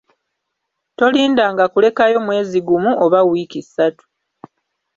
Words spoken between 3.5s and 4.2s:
ssatu.